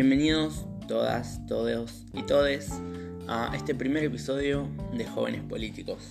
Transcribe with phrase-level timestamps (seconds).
[0.00, 2.70] Bienvenidos todas, todos y todes
[3.26, 6.04] a este primer episodio de Jóvenes Políticos.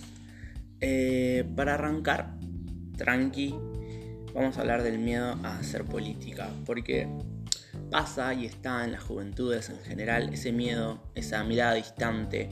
[0.78, 2.34] Eh, para arrancar,
[2.98, 3.54] tranqui,
[4.34, 7.08] vamos a hablar del miedo a hacer política, porque
[7.90, 12.50] pasa y está en las juventudes en general ese miedo, esa mirada distante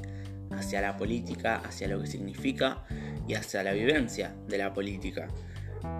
[0.52, 2.82] hacia la política, hacia lo que significa
[3.28, 5.28] y hacia la vivencia de la política.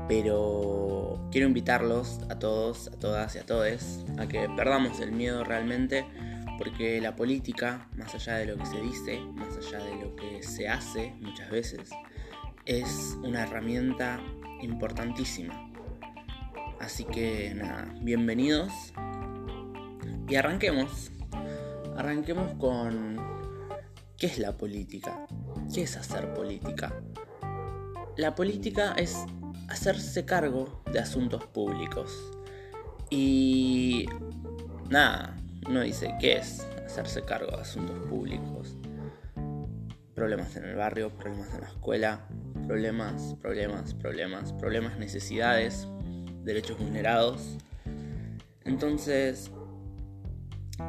[0.08, 5.42] Pero quiero invitarlos a todos, a todas y a todes a que perdamos el miedo
[5.42, 6.06] realmente
[6.58, 10.42] porque la política, más allá de lo que se dice, más allá de lo que
[10.42, 11.90] se hace muchas veces,
[12.64, 14.20] es una herramienta
[14.62, 15.70] importantísima.
[16.80, 18.72] Así que nada, bienvenidos
[20.28, 21.10] y arranquemos.
[21.96, 23.16] Arranquemos con
[24.18, 25.26] ¿qué es la política?
[25.72, 26.94] ¿Qué es hacer política?
[28.16, 29.16] La política es
[29.68, 32.32] hacerse cargo de asuntos públicos.
[33.10, 34.06] Y
[34.88, 35.36] nada,
[35.68, 38.76] no dice qué es hacerse cargo de asuntos públicos.
[40.14, 42.26] Problemas en el barrio, problemas en la escuela,
[42.66, 45.86] problemas, problemas, problemas, problemas, necesidades,
[46.42, 47.58] derechos vulnerados.
[48.64, 49.50] Entonces,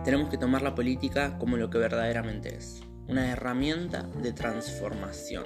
[0.03, 5.45] tenemos que tomar la política como lo que verdaderamente es, una herramienta de transformación,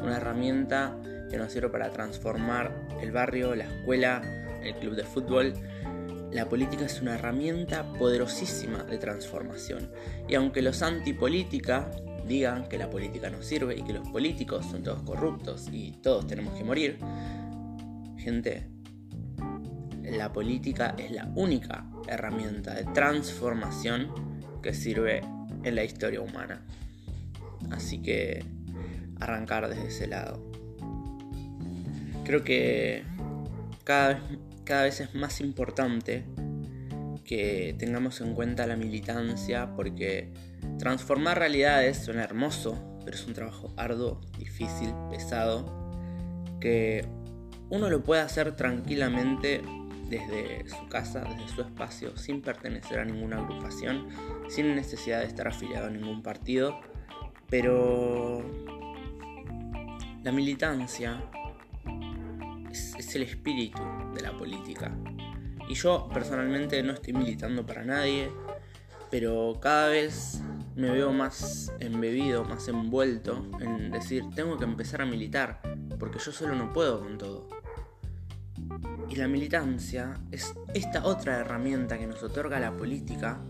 [0.00, 0.96] una herramienta
[1.30, 4.22] que nos sirve para transformar el barrio, la escuela,
[4.62, 5.54] el club de fútbol.
[6.32, 9.90] La política es una herramienta poderosísima de transformación.
[10.28, 11.90] Y aunque los antipolítica
[12.26, 16.26] digan que la política no sirve y que los políticos son todos corruptos y todos
[16.26, 16.98] tenemos que morir,
[18.18, 18.68] gente,
[20.04, 24.12] la política es la única herramienta de transformación
[24.62, 25.20] que sirve
[25.62, 26.64] en la historia humana.
[27.70, 28.44] Así que
[29.20, 30.49] arrancar desde ese lado.
[32.30, 33.02] Creo que
[33.82, 34.20] cada
[34.62, 36.24] cada vez es más importante
[37.24, 40.32] que tengamos en cuenta la militancia porque
[40.78, 45.90] transformar realidades suena hermoso, pero es un trabajo arduo, difícil, pesado,
[46.60, 47.04] que
[47.68, 49.60] uno lo puede hacer tranquilamente
[50.08, 54.06] desde su casa, desde su espacio, sin pertenecer a ninguna agrupación,
[54.48, 56.80] sin necesidad de estar afiliado a ningún partido,
[57.48, 58.44] pero
[60.22, 61.20] la militancia
[62.70, 63.82] es, el espíritu
[64.14, 64.96] de la política.
[65.68, 68.30] Y yo personalmente no estoy militando para nadie,
[69.10, 70.42] pero cada vez
[70.74, 75.60] me veo más embebido, más envuelto en decir, tengo que empezar a militar,
[75.98, 77.48] porque yo solo no puedo con todo.
[79.08, 83.40] Y la militancia es esta otra herramienta que nos otorga la política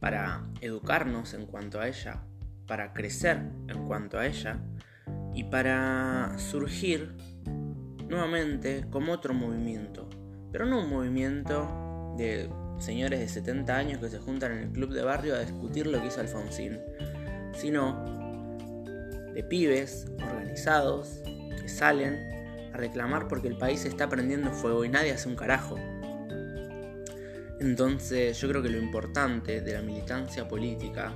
[0.00, 2.22] para educarnos en cuanto a ella,
[2.66, 3.38] para crecer
[3.68, 4.60] en cuanto a ella
[5.34, 7.16] y para surgir
[8.08, 10.08] nuevamente como otro movimiento,
[10.50, 14.92] pero no un movimiento de señores de 70 años que se juntan en el club
[14.92, 16.78] de barrio a discutir lo que hizo Alfonsín,
[17.54, 18.84] sino
[19.34, 21.20] de pibes organizados
[21.60, 22.14] que salen
[22.72, 25.76] a reclamar porque el país está prendiendo fuego y nadie hace un carajo.
[27.60, 31.12] Entonces yo creo que lo importante de la militancia política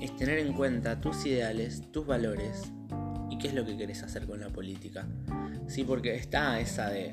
[0.00, 2.62] es tener en cuenta tus ideales, tus valores
[3.30, 5.06] y qué es lo que querés hacer con la política.
[5.68, 7.12] Sí, porque está esa de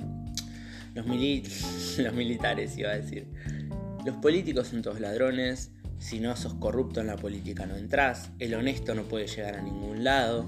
[0.96, 1.06] los,
[2.14, 3.28] militares, iba a decir.
[4.06, 8.54] Los políticos son todos ladrones, si no sos corrupto en la política no entras, el
[8.54, 10.46] honesto no puede llegar a ningún lado.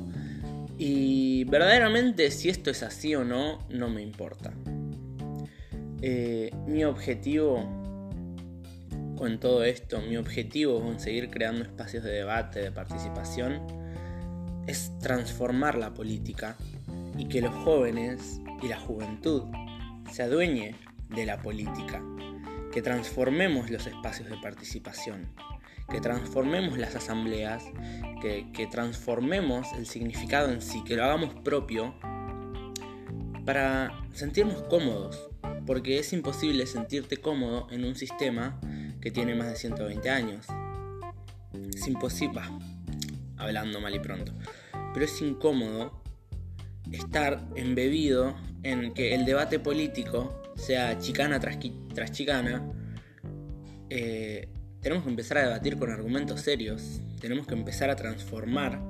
[0.78, 4.54] Y verdaderamente si esto es así o no, no me importa.
[6.02, 7.64] Eh, mi objetivo
[9.16, 13.62] con todo esto, mi objetivo con seguir creando espacios de debate, de participación,
[14.68, 16.58] es transformar la política
[17.18, 19.44] y que los jóvenes y la juventud
[20.12, 20.76] se adueñe
[21.10, 22.04] de la política,
[22.72, 25.30] que transformemos los espacios de participación,
[25.90, 27.64] que transformemos las asambleas,
[28.22, 31.96] que, que transformemos el significado en sí, que lo hagamos propio.
[33.46, 35.30] Para sentirnos cómodos,
[35.68, 38.60] porque es imposible sentirte cómodo en un sistema
[39.00, 40.48] que tiene más de 120 años.
[41.76, 42.42] Es imposible,
[43.38, 44.34] hablando mal y pronto,
[44.94, 46.02] pero es incómodo
[46.96, 51.60] estar embebido en que el debate político sea chicana tras,
[52.12, 52.64] chicana,
[53.90, 54.50] eh,
[54.82, 58.82] tenemos que empezar a debatir con argumentos serios, tenemos que empezar a transformar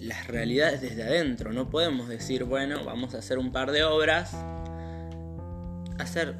[0.00, 4.34] las realidades desde adentro, no podemos decir, bueno, vamos a hacer un par de obras,
[5.98, 6.36] hacer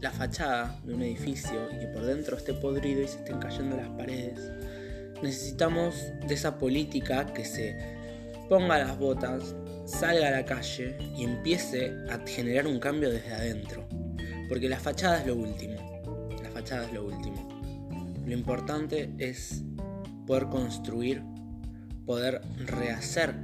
[0.00, 3.76] la fachada de un edificio y que por dentro esté podrido y se estén cayendo
[3.76, 4.38] las paredes.
[5.22, 5.94] Necesitamos
[6.26, 7.76] de esa política que se
[8.48, 9.54] ponga las botas,
[9.84, 13.86] salga a la calle y empiece a generar un cambio desde adentro.
[14.48, 15.74] Porque la fachada es lo último.
[16.42, 17.48] La fachada es lo último.
[18.24, 19.62] Lo importante es
[20.26, 21.22] poder construir,
[22.06, 23.34] poder rehacer,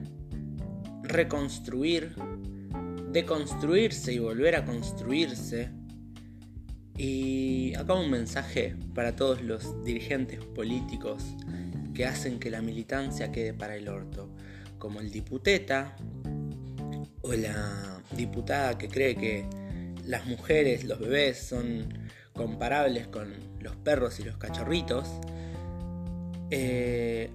[1.03, 2.15] reconstruir,
[3.13, 5.71] deconstruirse y volver a construirse.
[6.97, 11.25] Y acá un mensaje para todos los dirigentes políticos
[11.95, 14.31] que hacen que la militancia quede para el orto,
[14.79, 15.97] como el diputeta
[17.31, 19.47] o la diputada que cree que
[20.05, 21.87] las mujeres, los bebés son
[22.33, 25.09] comparables con los perros y los cachorritos.
[26.51, 27.31] Eh,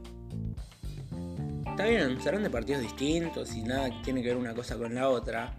[1.66, 5.08] está bien, serán de partidos distintos y nada tiene que ver una cosa con la
[5.08, 5.58] otra.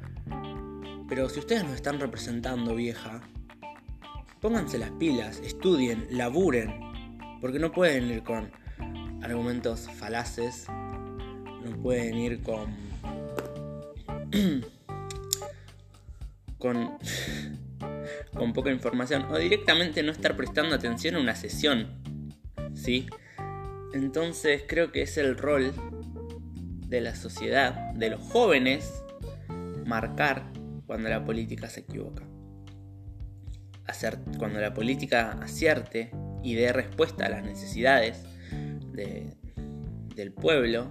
[1.08, 3.22] Pero si ustedes nos están representando, vieja,
[4.42, 6.74] pónganse las pilas, estudien, laburen.
[7.40, 8.50] Porque no pueden ir con
[9.22, 12.85] argumentos falaces, no pueden ir con
[16.58, 16.98] con,
[18.34, 22.02] con poca información o directamente no estar prestando atención a una sesión.
[22.74, 23.06] ¿Sí?
[23.92, 25.72] Entonces creo que es el rol
[26.88, 28.92] de la sociedad, de los jóvenes,
[29.86, 30.52] marcar
[30.86, 32.24] cuando la política se equivoca.
[33.86, 36.10] Hacer, cuando la política acierte
[36.42, 38.24] y dé respuesta a las necesidades
[38.92, 40.90] del pueblo,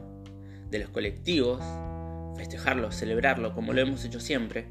[0.70, 1.62] de los colectivos,
[2.38, 4.66] festejarlo, celebrarlo, como lo hemos hecho siempre,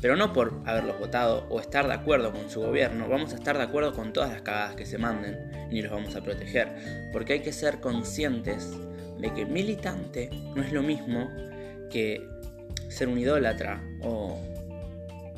[0.00, 3.56] pero no por haberlos votado o estar de acuerdo con su gobierno, vamos a estar
[3.56, 7.34] de acuerdo con todas las cagadas que se manden, ni los vamos a proteger, porque
[7.34, 8.72] hay que ser conscientes
[9.18, 11.30] de que militante no es lo mismo
[11.90, 12.28] que
[12.88, 14.38] ser un idólatra o,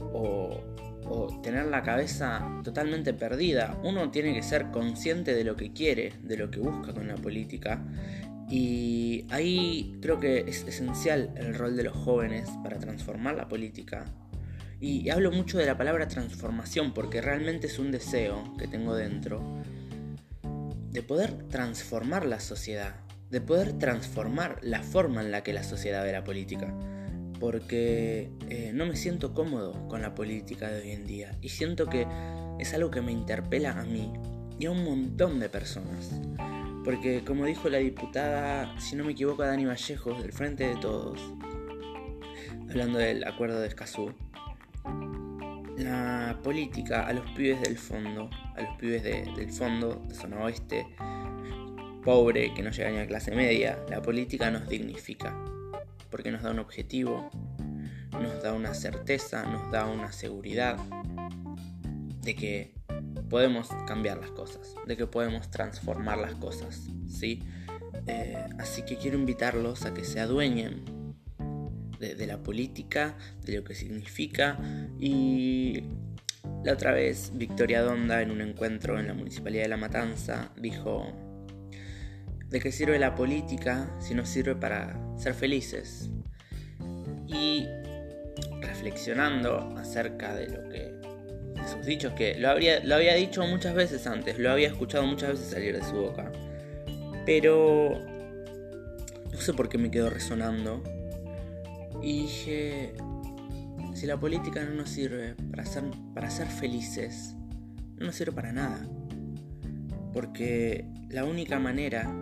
[0.01, 0.61] o,
[1.07, 3.79] o tener la cabeza totalmente perdida.
[3.83, 7.17] Uno tiene que ser consciente de lo que quiere, de lo que busca con la
[7.17, 7.83] política
[8.49, 14.05] y ahí creo que es esencial el rol de los jóvenes para transformar la política.
[14.81, 19.63] Y hablo mucho de la palabra transformación porque realmente es un deseo que tengo dentro
[20.91, 22.97] de poder transformar la sociedad,
[23.31, 26.75] de poder transformar la forma en la que la sociedad ve la política.
[27.41, 31.87] Porque eh, no me siento cómodo con la política de hoy en día y siento
[31.87, 32.07] que
[32.59, 34.13] es algo que me interpela a mí
[34.59, 36.21] y a un montón de personas.
[36.85, 41.19] Porque como dijo la diputada, si no me equivoco, Dani Vallejos, del Frente de Todos,
[42.69, 44.13] hablando del acuerdo de Escazú,
[45.79, 50.87] la política a los pibes del fondo, a los pibes del fondo, de zona oeste,
[52.05, 55.35] pobre, que no llega ni a clase media, la política nos dignifica,
[56.15, 57.29] porque nos da un objetivo,
[58.13, 60.77] nos da una certeza, nos da una seguridad
[62.23, 62.73] de que
[63.29, 67.43] podemos cambiar las cosas, de que podemos transformar las cosas, ¿sí?
[68.07, 70.85] Eh, así que quiero invitarlos a que se adueñen
[71.99, 74.61] de, la política, de lo que significa
[75.01, 75.83] y
[76.63, 81.13] la otra vez Victoria Donda en un encuentro en la Municipalidad de La Matanza dijo,
[82.55, 86.09] ¿de qué sirve la política si no sirve para ser felices?
[87.27, 87.67] Y
[88.61, 90.95] reflexionando acerca de lo que
[91.69, 95.31] sus dichos que lo, habría, lo había dicho muchas veces antes, lo había escuchado muchas
[95.31, 96.31] veces salir de su boca.
[97.27, 98.01] Pero
[99.33, 100.81] no sé por qué me quedó resonando.
[102.05, 102.95] Y dije,
[103.95, 105.83] si la política no nos sirve para ser,
[106.15, 107.35] para ser felices,
[107.97, 108.87] no nos sirve para nada.
[110.13, 112.15] Porque la única manera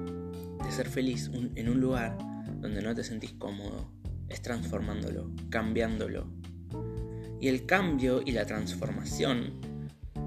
[0.64, 2.16] de ser feliz en un lugar
[2.61, 3.92] donde no te sentís cómodo
[4.28, 6.26] es transformándolo, cambiándolo,
[7.42, 9.61] y el cambio y la transformación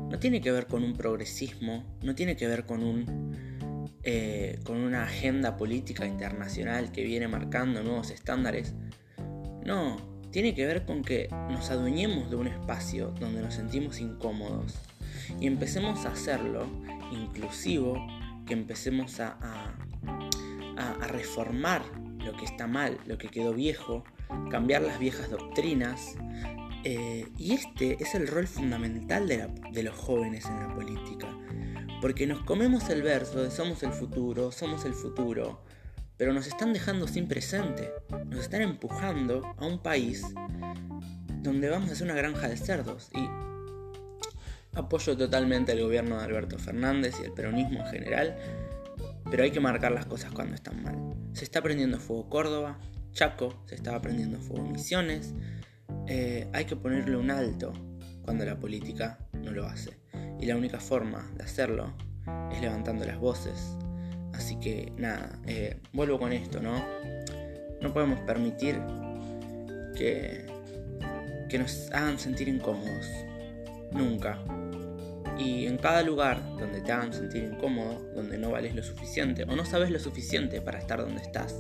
[0.09, 4.77] no tiene que ver con un progresismo, no tiene que ver con, un, eh, con
[4.77, 8.75] una agenda política internacional que viene marcando nuevos estándares.
[9.65, 9.95] No,
[10.29, 14.75] tiene que ver con que nos adueñemos de un espacio donde nos sentimos incómodos
[15.39, 16.67] y empecemos a hacerlo
[17.13, 17.95] inclusivo,
[18.45, 19.73] que empecemos a
[21.07, 21.83] reformar
[22.23, 24.03] lo que está mal, lo que quedó viejo,
[24.49, 26.15] cambiar las viejas doctrinas,
[26.87, 31.27] eh, y este es el rol fundamental de, los jóvenes en la política.
[31.99, 35.63] Porque nos comemos el verso de somos el futuro, somos el futuro,
[36.15, 37.91] pero nos están dejando sin presente.
[38.27, 40.23] Nos están empujando a un país
[41.41, 43.09] donde vamos a hacer una granja de cerdos.
[43.15, 43.27] Y
[44.77, 48.37] apoyo totalmente al gobierno de Alberto Fernández y el peronismo en general,
[49.35, 50.95] pero hay que marcar las cosas cuando están mal.
[51.33, 52.79] Se está prendiendo fuego Córdoba,
[53.11, 55.33] Chaco, se estaba prendiendo fuego Misiones,
[56.07, 57.73] eh, hay que ponerle un alto
[58.21, 59.99] cuando la política no lo hace.
[60.39, 61.93] Y la única forma de hacerlo
[62.49, 63.75] es levantando las voces.
[64.31, 66.81] Así que nada, eh, vuelvo con esto, ¿no?
[67.81, 68.79] No podemos permitir
[69.97, 70.45] que,
[71.49, 73.05] que nos hagan sentir incómodos.
[73.91, 74.39] Nunca.
[75.37, 79.55] Y en cada lugar donde te hagan sentir incómodo, donde no vales lo suficiente o
[79.55, 81.59] no sabes lo suficiente para estar donde estás,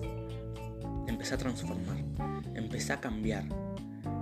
[1.07, 1.97] empecé a transformar,
[2.53, 3.43] empecé a cambiar.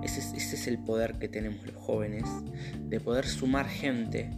[0.03, 2.25] Ese es, el poder que tenemos los jóvenes,
[2.79, 4.29] de poder sumar gente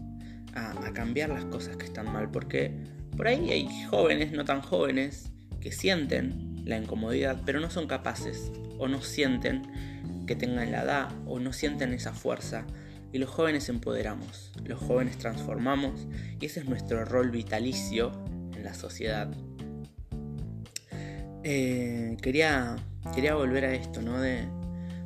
[0.53, 2.71] a cambiar las cosas que están mal, porque
[3.17, 5.31] por ahí hay jóvenes, no tan jóvenes,
[5.61, 9.63] que sienten la incomodidad, pero no son capaces o no sienten
[10.27, 12.65] que tengan la edad o no sienten esa fuerza.
[13.15, 16.05] Y los jóvenes empoderamos, los jóvenes transformamos
[16.37, 18.11] y ese es nuestro rol vitalicio
[18.53, 19.33] en la sociedad.
[21.41, 22.75] Eh, quería,
[23.13, 24.19] quería volver a esto, ¿no?
[24.19, 24.45] De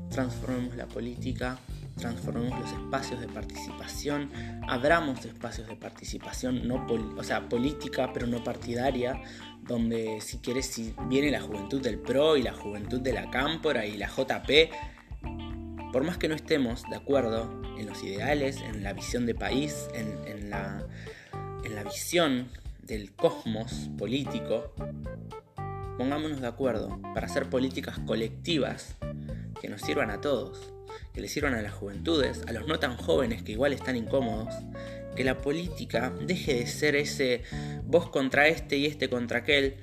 [0.10, 1.60] transformemos la política,
[1.98, 4.32] transformemos los espacios de participación,
[4.68, 9.22] abramos espacios de participación, no o sea, política, pero no partidaria,
[9.62, 13.86] donde si quieres, si viene la juventud del PRO y la juventud de la Cámpora
[13.86, 14.50] y la JP,
[15.92, 19.88] por más que no estemos de acuerdo en los ideales, en la visión de país,
[19.94, 20.86] en, la,
[21.86, 22.50] visión
[22.84, 24.74] del cosmos político,
[25.98, 28.96] pongámonos de acuerdo para hacer políticas colectivas
[29.62, 30.72] que nos sirvan a todos,
[31.14, 34.54] que les sirvan a las juventudes, a los no tan jóvenes que igual están incómodos,
[35.16, 37.44] que la política deje de ser ese
[37.86, 39.78] vos contra este y este contra aquel,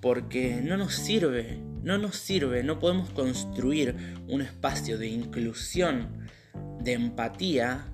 [0.00, 3.96] porque no nos sirve, no nos sirve, no podemos construir
[4.28, 6.28] un espacio de inclusión,
[6.80, 7.86] de empatía,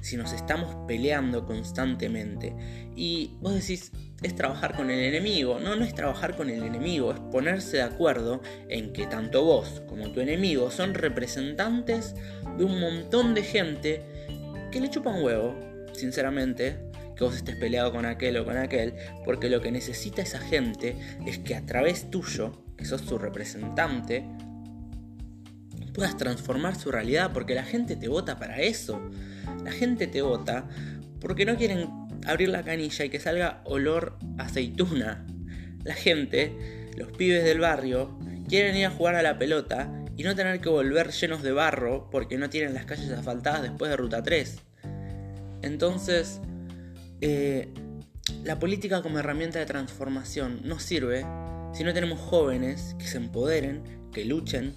[0.00, 2.54] si nos estamos peleando constantemente.
[2.96, 3.92] Y vos decís,
[4.22, 5.58] es trabajar con el enemigo.
[5.60, 9.82] No, no es trabajar con el enemigo, es ponerse de acuerdo en que tanto vos
[9.88, 12.14] como tu enemigo son representantes
[12.56, 14.02] de un montón de gente
[14.70, 15.54] que le chupa un huevo,
[15.92, 16.78] sinceramente,
[17.16, 20.96] que vos estés peleado con aquel o con aquel, porque lo que necesita esa gente
[21.26, 24.24] es que a través tuyo, que sos su representante,
[25.92, 29.00] puedas transformar su realidad, porque la gente te vota para eso.
[29.64, 30.68] La gente te vota
[31.20, 31.88] porque no quieren
[32.24, 35.26] abrir la canilla y que salga olor aceituna.
[35.84, 38.16] La gente, los pibes del barrio,
[38.48, 42.08] quieren ir a jugar a la pelota y no tener que volver llenos de barro
[42.10, 44.60] porque no tienen las calles asfaltadas después de Ruta 3.
[45.62, 46.40] Entonces,
[47.20, 47.68] eh,
[48.44, 51.24] la política como herramienta de transformación no sirve
[51.78, 54.74] si no tenemos jóvenes que se empoderen, que luchen,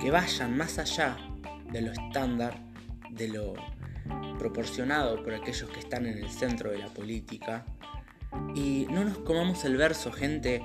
[0.00, 1.16] que vayan más allá
[1.72, 2.62] de lo estándar,
[3.10, 3.54] de lo
[4.38, 7.66] proporcionado por aquellos que están en el centro de la política.
[8.54, 10.62] Y no nos comamos el verso, gente.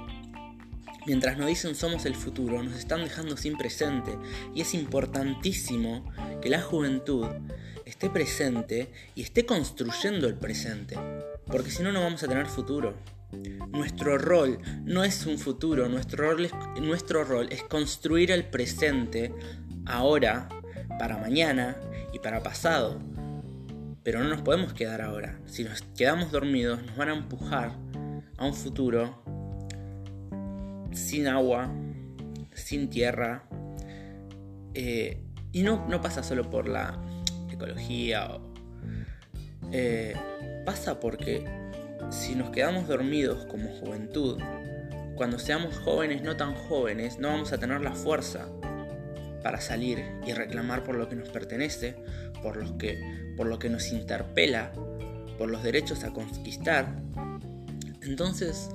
[1.07, 4.15] Mientras nos dicen somos el futuro, nos están dejando sin presente.
[4.53, 6.05] Y es importantísimo
[6.39, 7.25] que la juventud
[7.83, 10.95] esté presente y esté construyendo el presente.
[11.47, 13.14] Porque si no, no vamos a tener futuro.
[13.69, 16.33] Nuestro rol no es un futuro, nuestro
[17.23, 19.33] rol es, construir el presente
[19.85, 20.47] ahora,
[20.99, 21.77] para mañana
[22.13, 22.99] y para pasado.
[24.03, 25.39] Pero no nos podemos quedar ahora.
[25.45, 27.71] Si nos quedamos dormidos, nos van a empujar
[28.37, 29.23] a un futuro
[30.93, 31.69] sin agua,
[32.53, 33.43] sin tierra.
[34.73, 36.99] Eh, y no, pasa solo por la
[37.49, 38.39] ecología.
[39.71, 40.15] Eh,
[40.65, 41.64] pasa porque
[42.09, 44.39] si nos quedamos dormidos como juventud,
[45.15, 48.47] cuando seamos jóvenes, no tan jóvenes, no vamos a tener la fuerza
[49.41, 51.95] para salir y reclamar por lo que nos pertenece,
[52.41, 54.73] por, los que, por lo que nos interpela,
[55.37, 57.01] por los derechos a conquistar.
[58.01, 58.69] Entonces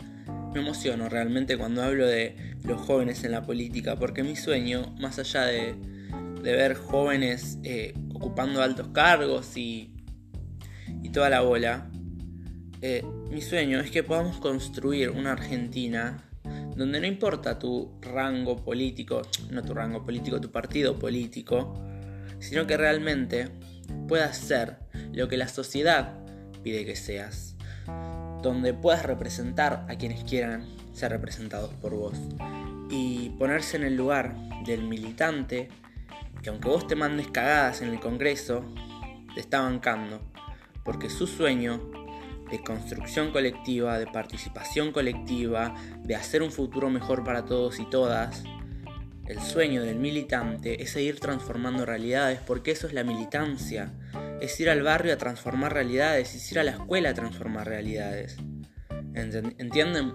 [0.55, 5.19] me emociono realmente cuando hablo de los jóvenes en la política, porque mi sueño, más
[5.19, 5.75] allá de,
[6.43, 9.93] de ver jóvenes eh, ocupando altos cargos y,
[11.03, 11.91] y toda la bola,
[12.83, 16.25] eh, mi sueño es que podamos construir una Argentina
[16.75, 21.81] donde no importa tu rango político, no tu rango político, tu partido político,
[22.41, 23.49] sino que realmente
[24.09, 24.79] puedas ser
[25.13, 26.19] lo que la sociedad
[26.65, 27.55] pide que seas,
[28.43, 32.19] donde puedas representar a quienes quieran ser representados por vos
[32.91, 34.35] y ponerse en el lugar
[34.65, 35.69] del militante
[36.43, 38.65] que aunque vos te mandes cagadas en el Congreso,
[39.35, 40.21] te está bancando,
[40.85, 42.00] porque su sueño
[42.51, 48.43] de construcción colectiva, de participación colectiva, de hacer un futuro mejor para todos y todas.
[49.27, 53.93] El sueño del militante es seguir transformando realidades, porque eso es la militancia.
[54.41, 58.37] Es ir al barrio a transformar realidades, es ir a la escuela a transformar realidades.
[59.15, 60.13] ¿Entienden?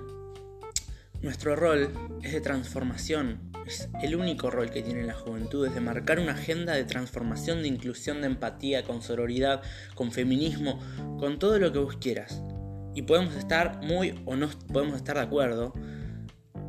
[1.22, 5.82] Nuestro rol es de transformación, es el único rol que tiene la juventud, es de
[5.82, 9.62] marcar una agenda de transformación, de inclusión, de empatía, con sororidad,
[9.96, 10.80] con feminismo,
[11.20, 12.42] con todo lo que vos quieras.
[12.94, 15.74] Y podemos estar muy o no podemos estar de acuerdo,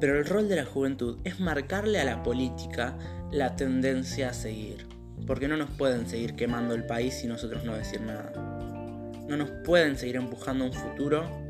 [0.01, 2.97] pero el rol de la juventud es marcarle a la política
[3.31, 4.87] la tendencia a seguir.
[5.27, 8.33] Porque no nos pueden seguir quemando el país y nosotros no decir nada.
[9.29, 11.47] no nos pueden seguir empujando a un futuro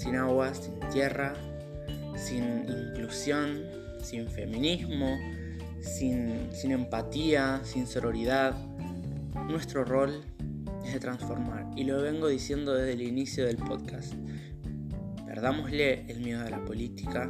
[0.00, 1.34] sin agua, sin tierra,
[2.20, 3.64] sin inclusión,
[4.02, 5.18] sin feminismo,
[5.80, 8.54] sin, sin empatía, sin sororidad.
[9.48, 10.22] Nuestro rol
[10.84, 14.14] es de transformar y lo vengo diciendo desde el inicio del podcast.
[15.26, 17.28] Perdámosle el miedo a la política,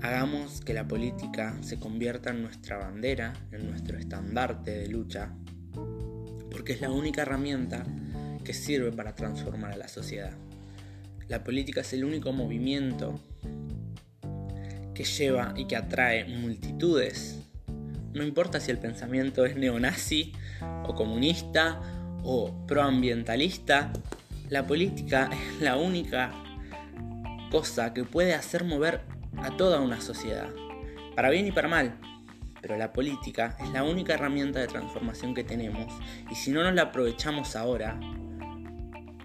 [0.00, 5.34] hagamos que la política se convierta en nuestra bandera, en nuestro estandarte de lucha,
[6.50, 7.84] porque es la única herramienta
[8.44, 10.32] que sirve para transformar a la sociedad.
[11.28, 13.20] La política es el único movimiento
[14.94, 17.38] que lleva y que atrae multitudes.
[18.12, 20.32] No importa si el pensamiento es neonazi
[20.84, 21.80] o comunista
[22.24, 23.92] o proambientalista,
[24.48, 26.32] la política es la única
[27.50, 29.02] cosa que puede hacer mover
[29.38, 30.48] a toda una sociedad,
[31.14, 31.98] para bien y para mal.
[32.60, 35.94] Pero la política es la única herramienta de transformación que tenemos
[36.30, 37.98] y si no nos la aprovechamos ahora,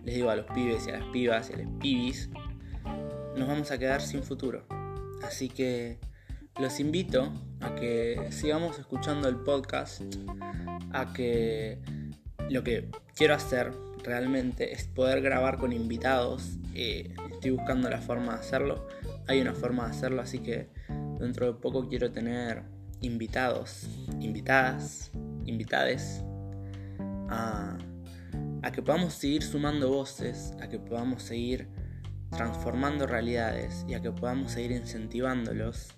[0.06, 2.30] les digo a los pibes y a las pibas y a los pibis,
[3.36, 4.66] nos vamos a quedar sin futuro.
[5.25, 5.98] Así que
[6.60, 10.01] los invito a que sigamos escuchando el podcast,
[10.91, 11.79] a que
[12.50, 16.58] lo que quiero hacer realmente es poder grabar con invitados.
[16.74, 18.88] Estoy buscando la forma de hacerlo.
[19.27, 20.70] Hay una forma de hacerlo, así que
[21.20, 22.63] dentro de poco quiero tener
[23.01, 23.89] invitados,
[24.20, 25.12] invitadas,
[25.46, 26.24] invitades
[27.29, 27.77] a,
[28.62, 31.67] a que podamos seguir sumando voces, a que podamos seguir
[32.36, 35.96] transformando realidades y a que podamos seguir incentivándolos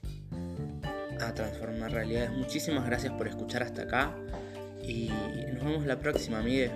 [1.19, 2.31] a transformar realidades.
[2.31, 4.15] Muchísimas gracias por escuchar hasta acá
[4.83, 5.09] y
[5.53, 6.71] nos vemos la próxima, Miguel.